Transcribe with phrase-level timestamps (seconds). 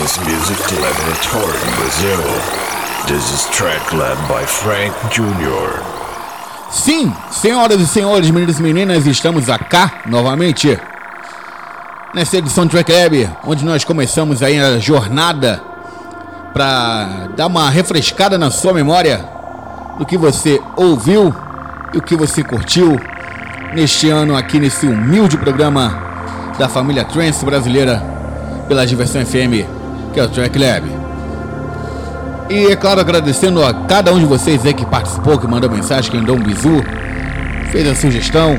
[0.00, 2.22] Dance Music Laboratory in Brazil.
[3.06, 5.82] This is track led by Frank Jr.
[6.70, 10.80] Sim, senhoras e senhores, meninos e meninas, estamos cá novamente
[12.14, 15.62] nessa edição do Track Lab, onde nós começamos aí a jornada
[16.54, 19.22] para dar uma refrescada na sua memória
[19.98, 21.34] do que você ouviu
[21.92, 22.98] e o que você curtiu
[23.74, 26.02] neste ano aqui nesse humilde programa
[26.58, 28.02] da família Trance brasileira
[28.66, 29.79] pela Diversão FM,
[30.12, 30.86] que é o Track Lab.
[32.50, 36.10] E é claro, agradecendo a cada um de vocês aí que participou, que mandou mensagem,
[36.10, 36.82] que mandou um bizu,
[37.70, 38.58] fez a sugestão.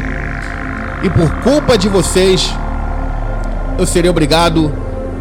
[1.04, 2.54] E por culpa de vocês,
[3.78, 4.72] eu serei obrigado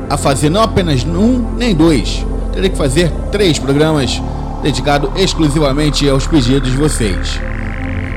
[0.09, 4.23] a fazer não apenas um nem dois, terei que fazer três programas
[4.62, 7.41] dedicados exclusivamente aos pedidos de vocês.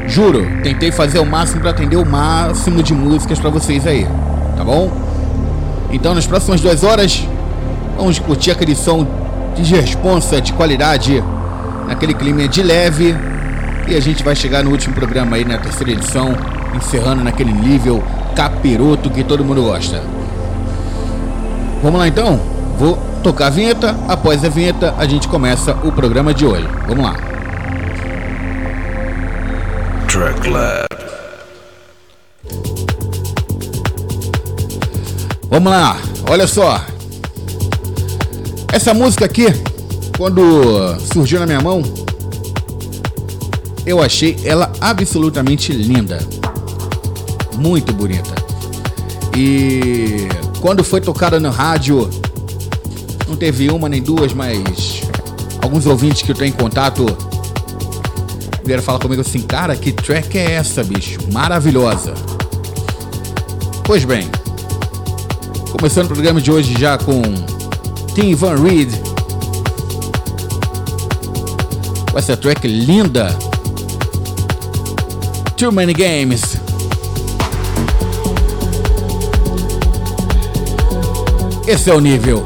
[0.08, 4.06] Juro, tentei fazer o máximo para atender o máximo de músicas para vocês aí,
[4.58, 4.92] tá bom?
[5.92, 7.26] Então, nas próximas duas horas,
[7.96, 9.06] vamos curtir aquele som
[9.56, 11.24] de responsa, de qualidade,
[11.88, 13.16] naquele clima de leve,
[13.88, 16.36] e a gente vai chegar no último programa aí, na terceira edição,
[16.76, 18.04] encerrando naquele nível
[18.36, 20.02] capiroto que todo mundo gosta.
[21.82, 22.40] Vamos lá então?
[22.78, 26.68] Vou tocar a vinheta, após a vinheta a gente começa o programa de hoje.
[26.88, 27.16] Vamos lá.
[30.08, 30.88] Track Lab.
[35.50, 35.98] Vamos lá,
[36.30, 36.93] olha só.
[38.74, 39.46] Essa música aqui,
[40.18, 41.84] quando surgiu na minha mão,
[43.86, 46.18] eu achei ela absolutamente linda.
[47.56, 48.34] Muito bonita.
[49.38, 50.28] E
[50.60, 52.10] quando foi tocada no rádio,
[53.28, 55.04] não teve uma nem duas, mas
[55.62, 57.06] alguns ouvintes que eu tenho em contato
[58.66, 61.20] vieram falar comigo assim, cara, que track é essa, bicho?
[61.32, 62.16] Maravilhosa.
[63.84, 64.28] Pois bem,
[65.72, 67.22] começando o programa de hoje já com
[68.16, 68.90] Tim Van Reed.
[72.12, 73.36] Com essa track linda.
[75.58, 76.58] Too Many Games.
[81.66, 82.46] Esse é o nível.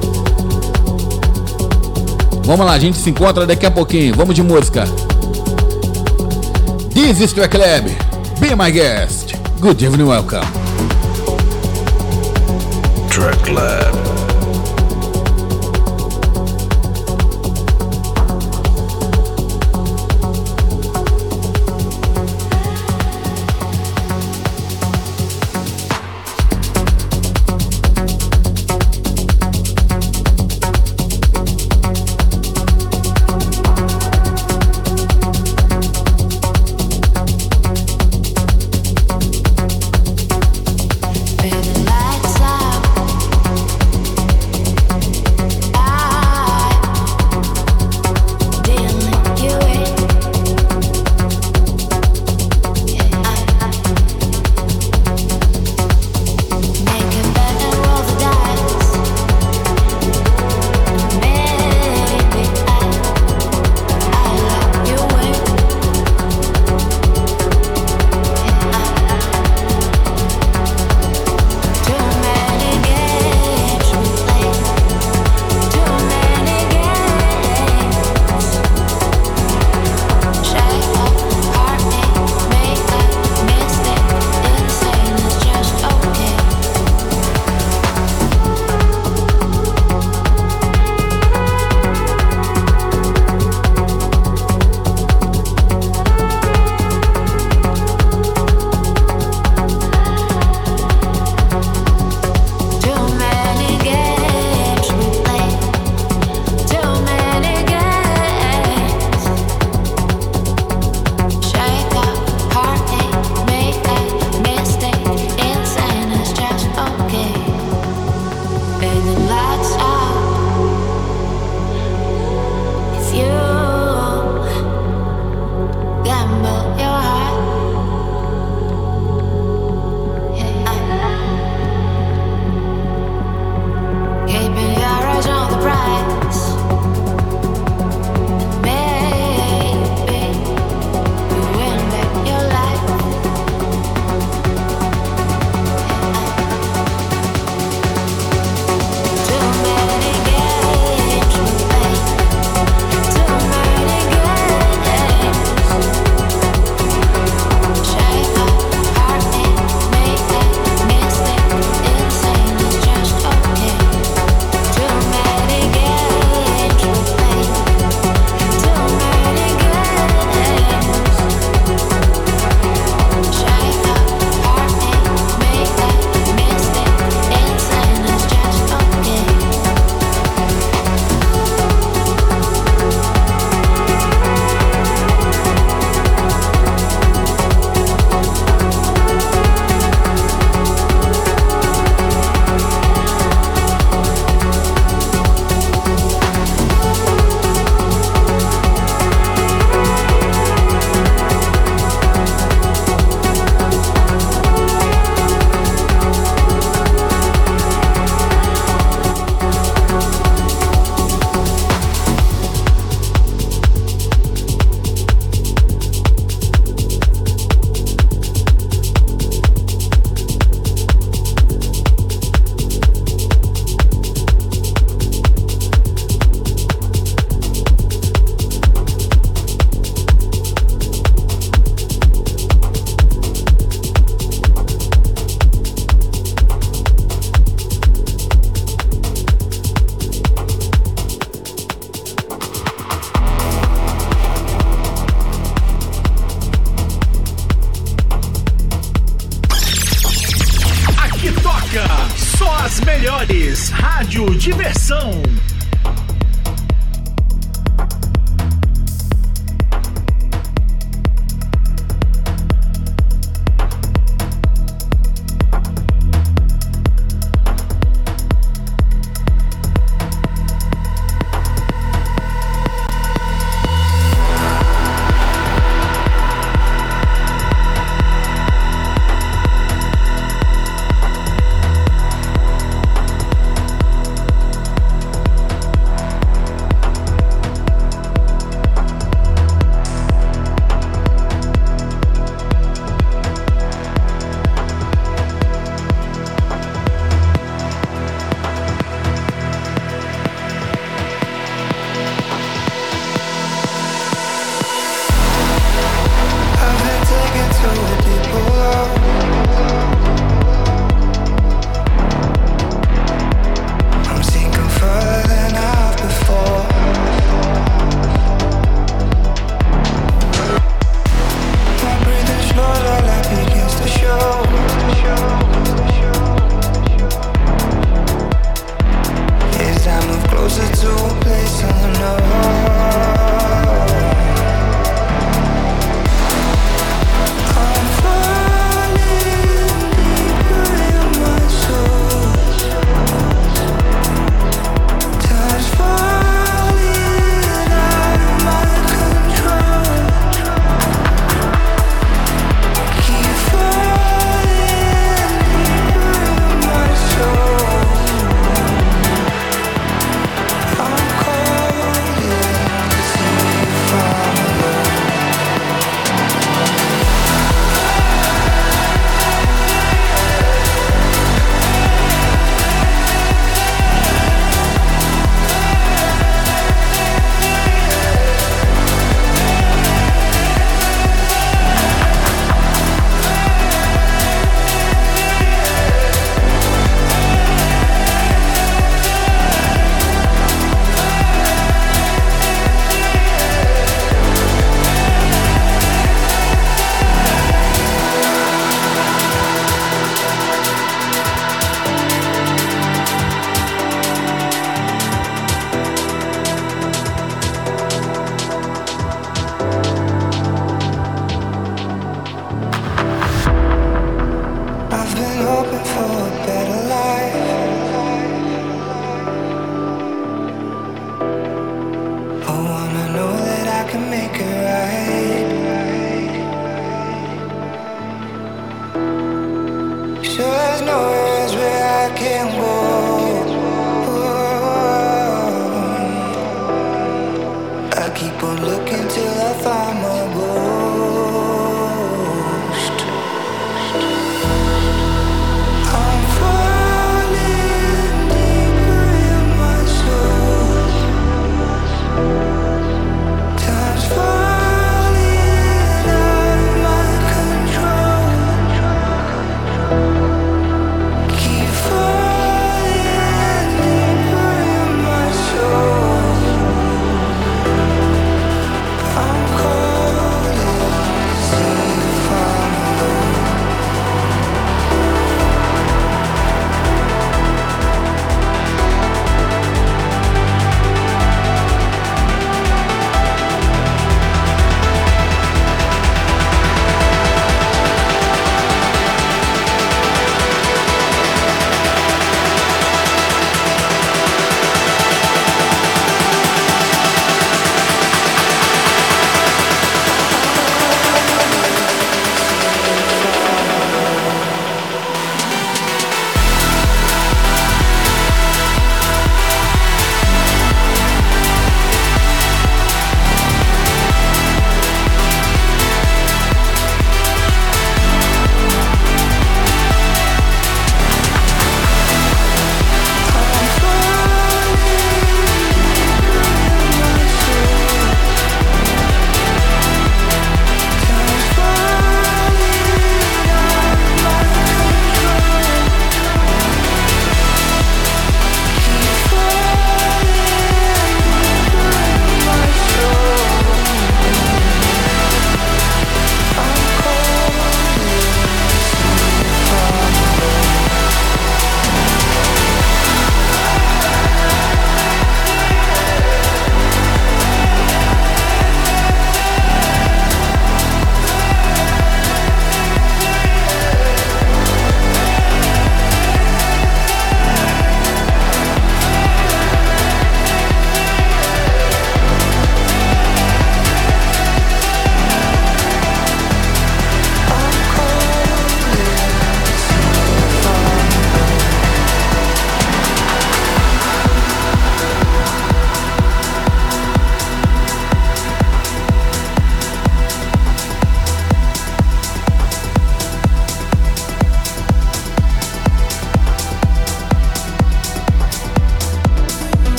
[2.45, 4.15] Vamos lá, a gente se encontra daqui a pouquinho.
[4.15, 4.85] Vamos de música.
[6.93, 7.89] This is Track Lab.
[8.39, 9.35] Be my guest.
[9.59, 10.47] Good evening, welcome.
[13.09, 13.86] Track Lab.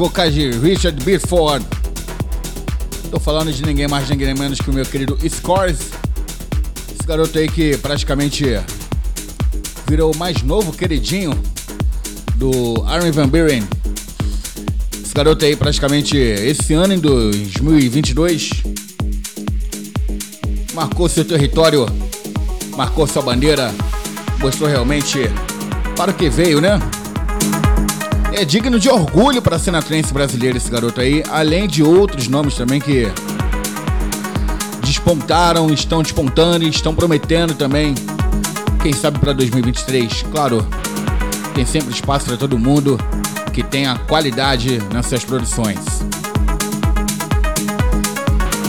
[0.00, 1.62] Vocais de Richard Bifford.
[3.10, 5.90] Tô falando de ninguém mais, ninguém menos que o meu querido Scores.
[6.88, 8.46] Esse garoto aí que praticamente
[9.86, 11.38] virou o mais novo queridinho
[12.36, 13.62] do Armin Van Buren.
[15.04, 18.52] Esse garoto aí praticamente esse ano, em 2022,
[20.72, 21.84] marcou seu território,
[22.74, 23.70] marcou sua bandeira,
[24.38, 25.18] mostrou realmente
[25.94, 26.80] para o que veio, né?
[28.40, 32.26] É digno de orgulho para a cena trance brasileira esse garoto aí, além de outros
[32.26, 33.06] nomes também que
[34.82, 37.94] despontaram, estão despontando e estão prometendo também.
[38.82, 40.66] Quem sabe para 2023, claro,
[41.54, 42.98] tem sempre espaço para todo mundo
[43.52, 45.78] que tenha qualidade nas suas produções.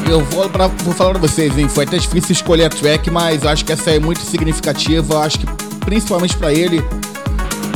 [0.05, 1.69] Eu vou, pra, vou falar para vocês, hein?
[1.69, 5.19] Foi até difícil escolher a track, mas acho que essa é muito significativa.
[5.19, 5.45] Acho que
[5.85, 6.83] principalmente para ele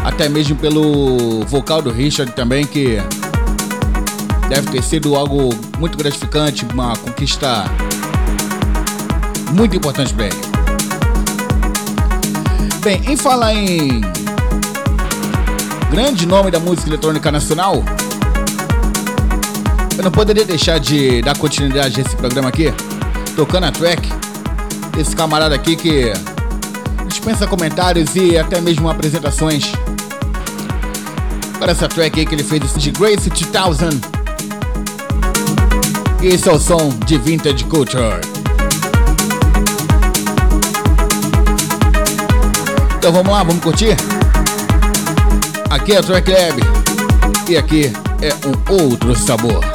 [0.06, 3.01] até mesmo pelo vocal do Richard também, que
[4.47, 5.49] deve ter sido algo
[5.80, 7.66] muito gratificante, uma conquista
[9.51, 10.36] muito importante para ele.
[12.84, 14.01] Bem, em falar em
[15.89, 17.84] grande nome da música eletrônica nacional,
[19.97, 22.72] eu não poderia deixar de dar continuidade a esse programa aqui,
[23.36, 24.08] tocando a track
[24.99, 26.14] esse camarada aqui que
[27.08, 29.74] dispensa comentários e até mesmo apresentações
[31.60, 33.89] para essa track aí que ele fez de Grace 2000.
[36.22, 38.22] Esse é o som de Vintage Culture.
[42.97, 43.95] Então vamos lá, vamos curtir?
[45.70, 46.62] Aqui é a Track Lab
[47.47, 49.74] e aqui é um outro sabor.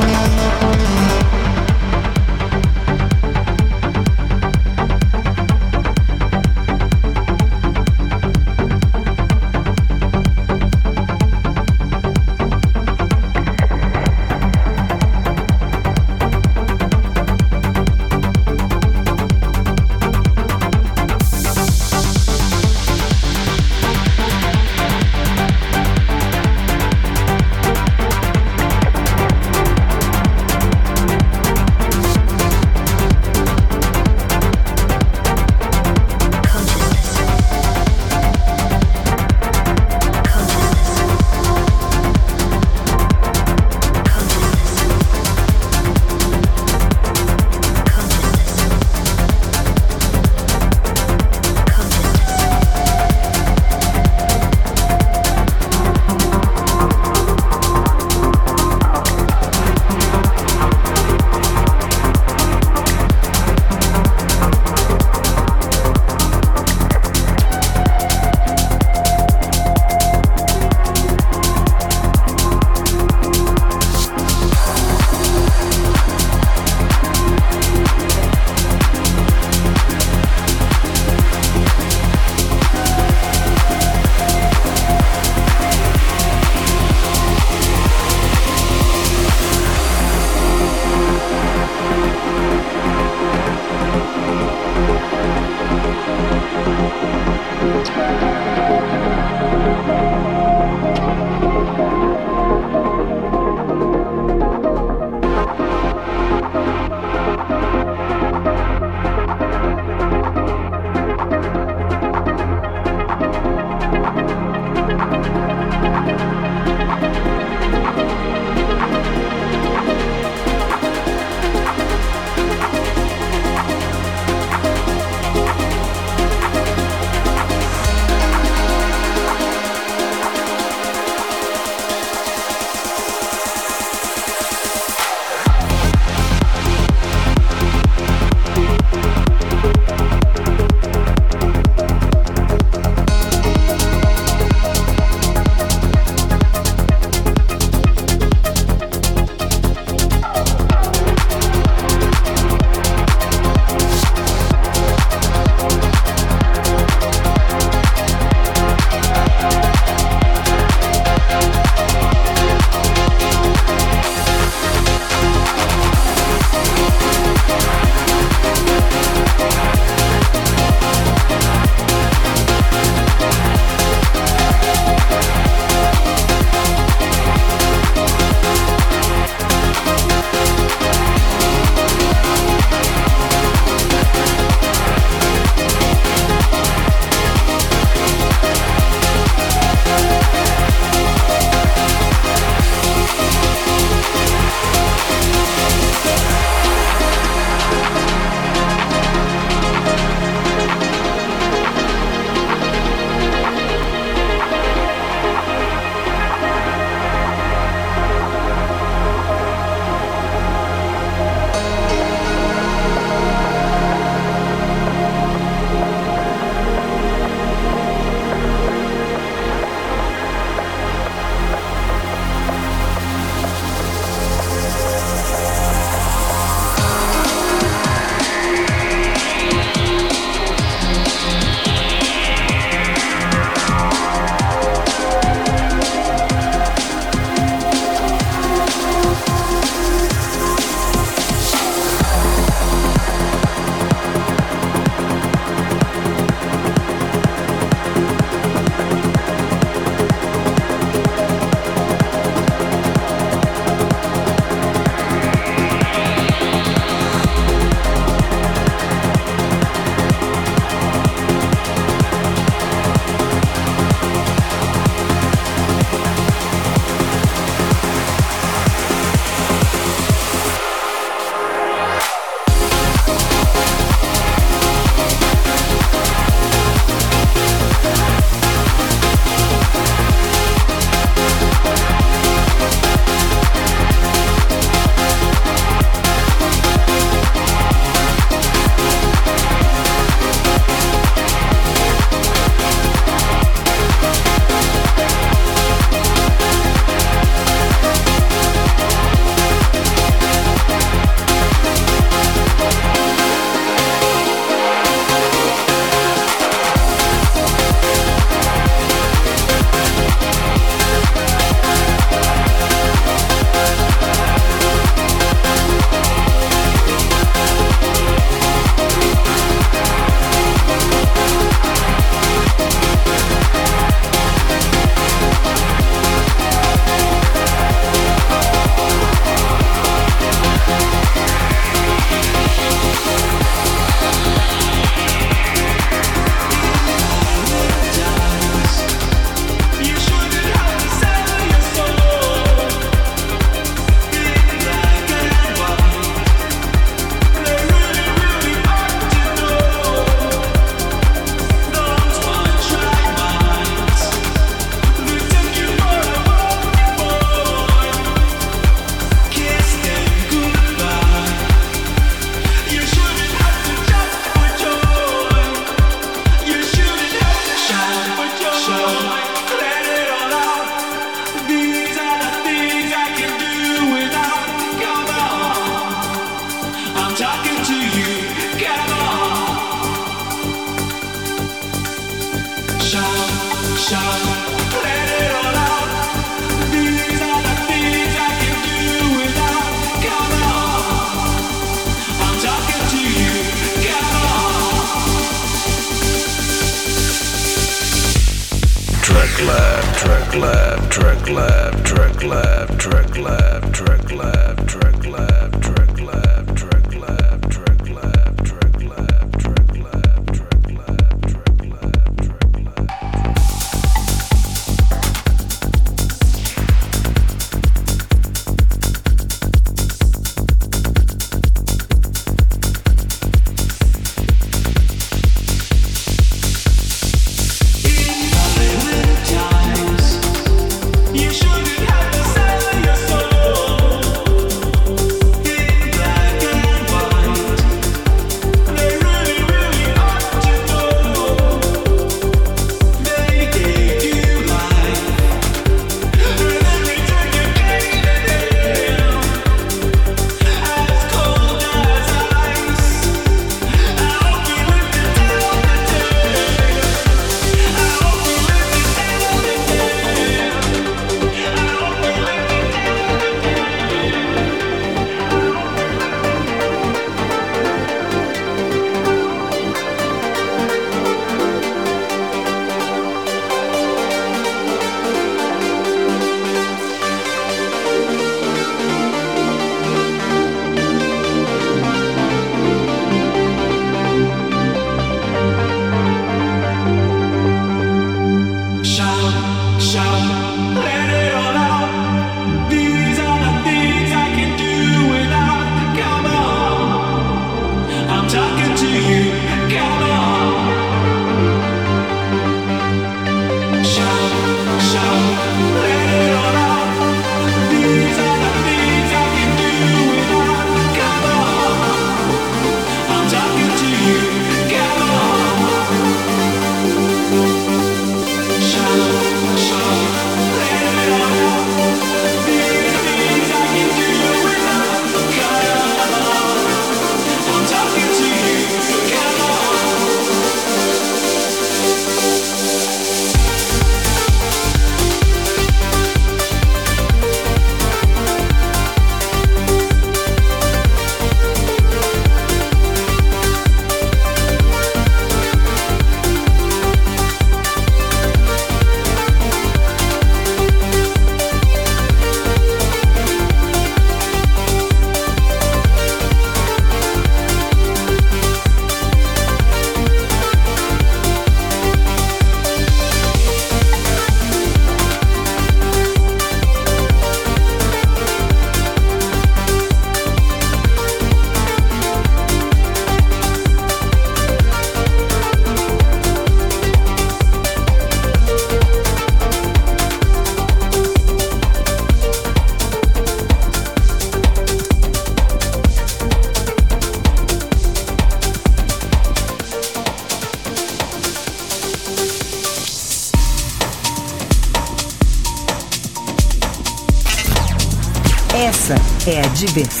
[599.61, 600.00] de Ibercê.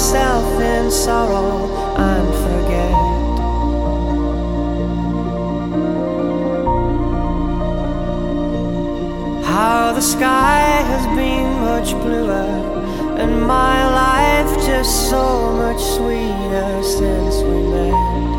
[0.00, 1.68] myself in sorrow
[1.98, 2.94] and forget.
[9.44, 12.48] How the sky has been much bluer,
[13.18, 18.29] and my life just so much sweeter since we met.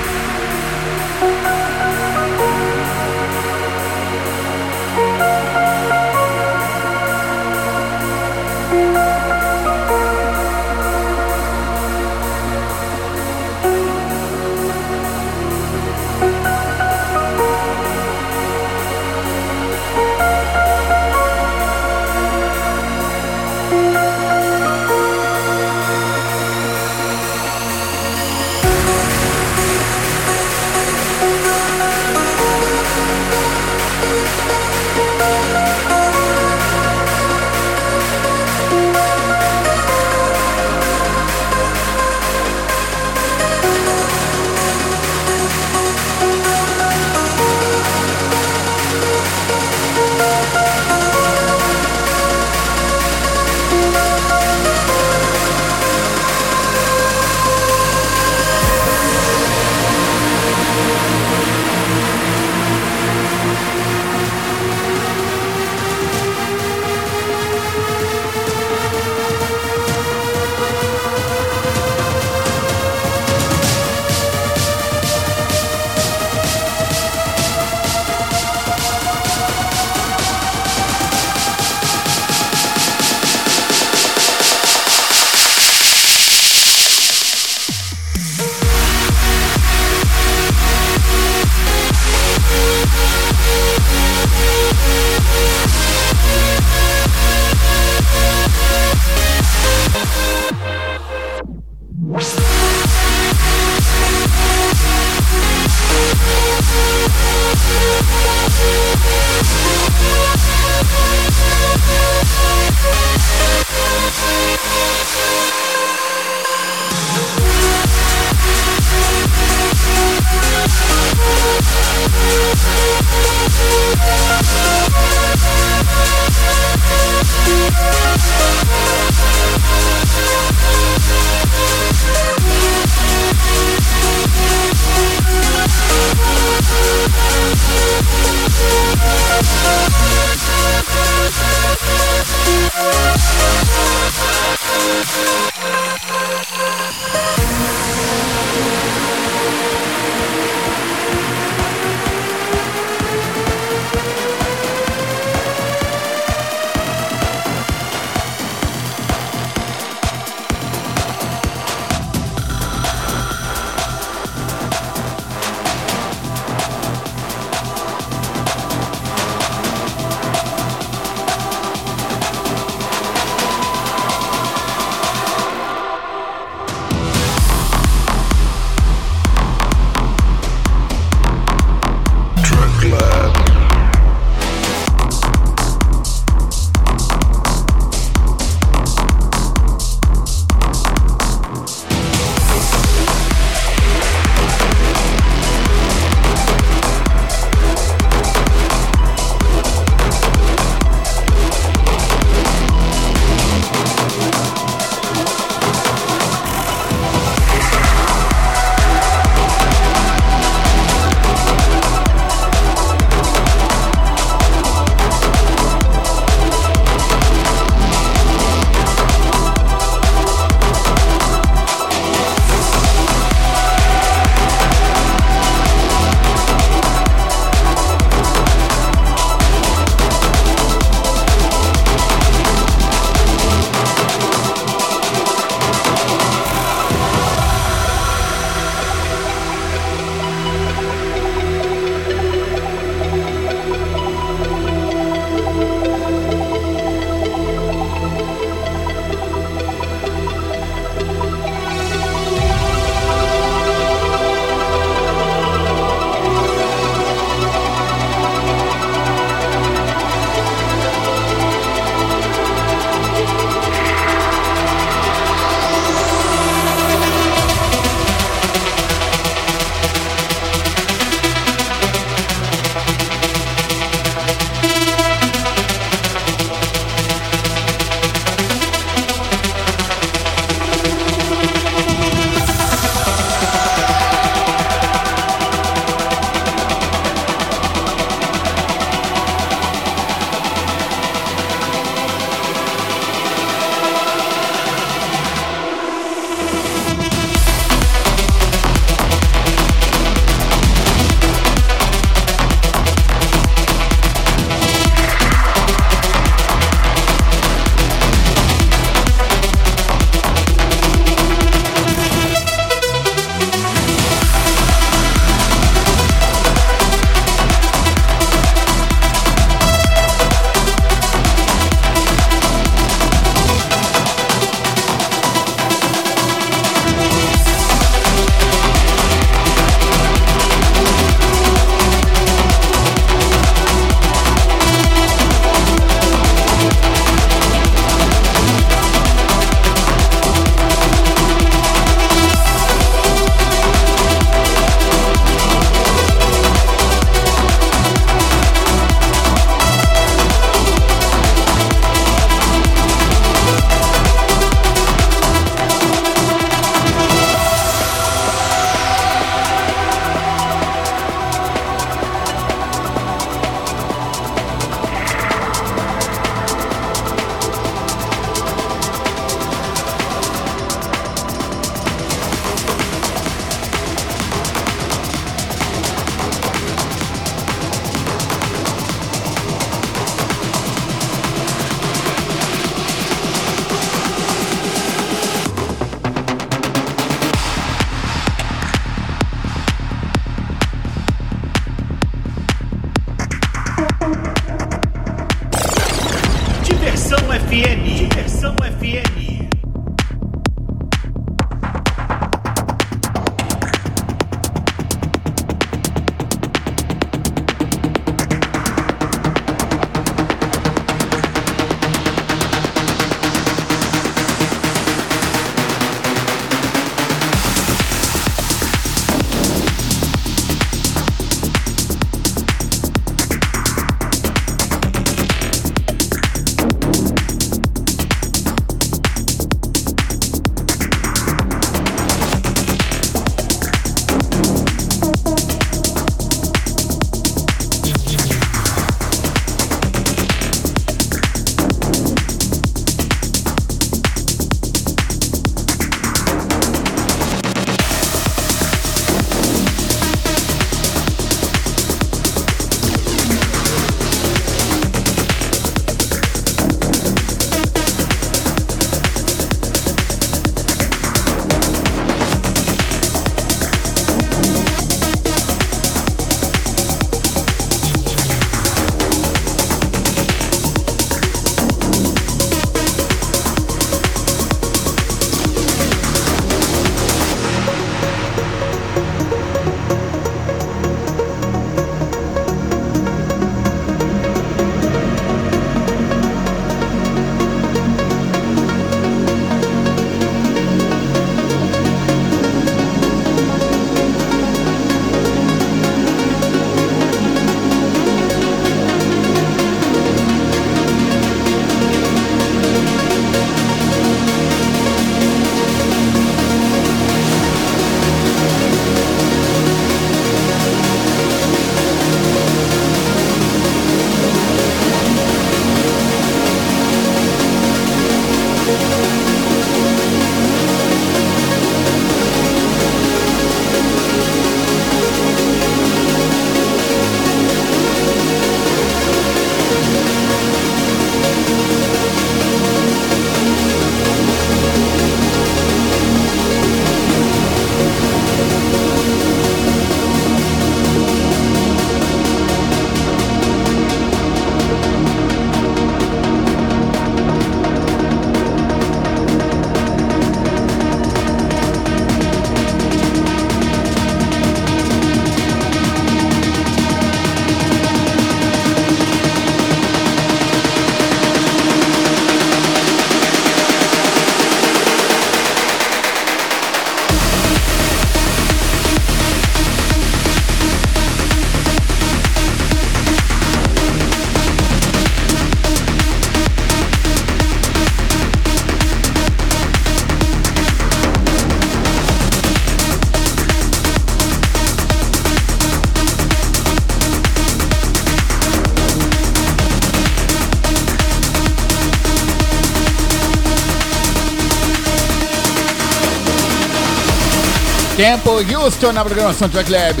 [597.98, 600.00] Tempo Houston na programação Track Lab.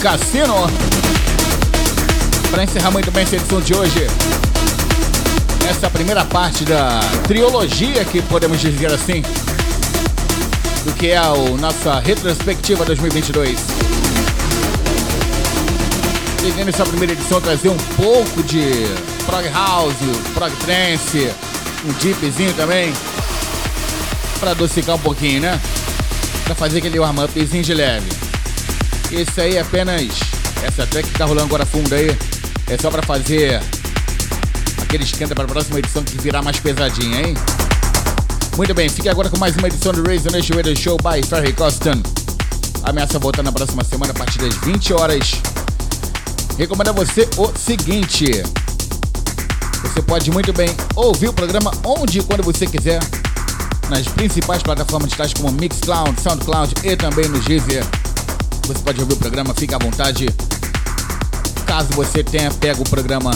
[0.00, 0.54] Cassino.
[2.50, 4.06] Para encerrar muito bem essa edição de hoje.
[5.68, 9.20] Essa primeira parte da trilogia, que podemos dizer assim,
[10.86, 13.58] do que é a nossa retrospectiva 2022.
[16.40, 18.86] Cheguei nessa primeira edição trazer um pouco de
[19.26, 19.94] prog house,
[20.32, 21.30] prog trance,
[21.84, 22.94] um deepzinho também,
[24.38, 25.60] para adocicar um pouquinho, né?
[26.44, 28.08] Para fazer aquele warm-upzinho de leve.
[29.10, 30.08] Esse aí é apenas
[30.62, 32.16] essa track que tá rolando agora fundo aí,
[32.66, 33.60] é só para fazer
[34.82, 37.34] aquele esquenta para a próxima edição que virá mais pesadinha, hein?
[38.56, 41.52] Muito bem, fique agora com mais uma edição do Raise Nation Radio Show by Ferry
[41.52, 42.02] Coston.
[42.82, 45.32] Ameaça voltar na próxima semana a partir das 20 horas.
[46.56, 48.42] Recomendo a você o seguinte:
[49.82, 52.98] você pode muito bem ouvir o programa onde e quando você quiser,
[53.88, 57.84] nas principais plataformas tais como Mixcloud, Soundcloud e também no Deezer.
[58.66, 60.26] Você pode ouvir o programa, fica à vontade.
[61.66, 63.30] Caso você tenha pego o programa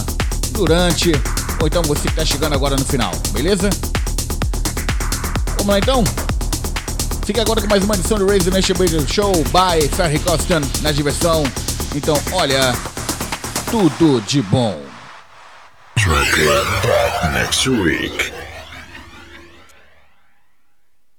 [0.52, 1.12] durante
[1.60, 3.70] ou então você que está chegando agora no final, beleza?
[5.56, 6.04] Vamos lá então?
[7.24, 10.90] Fica agora com mais uma edição do Raise Nation Radio Show by Ferry Costan na
[10.90, 11.44] diversão.
[11.94, 12.74] Então, olha,
[13.70, 14.76] tudo de bom.
[17.32, 18.31] Next week.